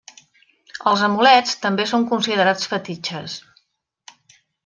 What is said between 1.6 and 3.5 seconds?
també són considerats fetitxes.